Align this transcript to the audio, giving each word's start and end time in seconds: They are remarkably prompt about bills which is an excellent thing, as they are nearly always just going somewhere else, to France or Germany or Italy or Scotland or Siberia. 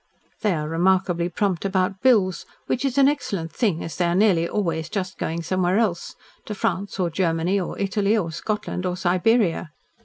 They 0.41 0.55
are 0.55 0.67
remarkably 0.67 1.29
prompt 1.29 1.63
about 1.63 2.01
bills 2.01 2.47
which 2.65 2.83
is 2.83 2.97
an 2.97 3.07
excellent 3.07 3.51
thing, 3.53 3.83
as 3.83 3.97
they 3.97 4.05
are 4.05 4.15
nearly 4.15 4.49
always 4.49 4.89
just 4.89 5.19
going 5.19 5.43
somewhere 5.43 5.77
else, 5.77 6.15
to 6.45 6.55
France 6.55 6.99
or 6.99 7.11
Germany 7.11 7.59
or 7.59 7.77
Italy 7.77 8.17
or 8.17 8.31
Scotland 8.31 8.83
or 8.87 8.97
Siberia. 8.97 9.73